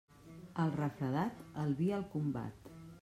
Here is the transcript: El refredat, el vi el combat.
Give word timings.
El 0.63 0.71
refredat, 0.77 1.43
el 1.65 1.77
vi 1.83 1.91
el 1.99 2.07
combat. 2.17 2.73